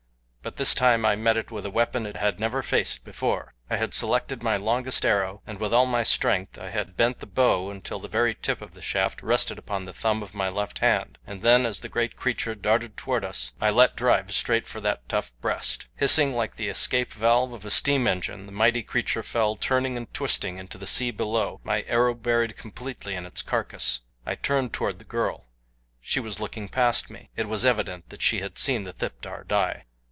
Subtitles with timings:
[0.43, 3.53] But this time I met it with a weapon it never had faced before.
[3.69, 7.69] I had selected my longest arrow, and with all my strength had bent the bow
[7.69, 11.19] until the very tip of the shaft rested upon the thumb of my left hand,
[11.27, 15.07] and then as the great creature darted toward us I let drive straight for that
[15.07, 15.85] tough breast.
[15.95, 20.11] Hissing like the escape valve of a steam engine, the mighty creature fell turning and
[20.11, 23.99] twisting into the sea below, my arrow buried completely in its carcass.
[24.25, 25.45] I turned toward the girl.
[26.01, 27.29] She was looking past me.
[27.35, 29.85] It was evident that she had seen the thipdar die.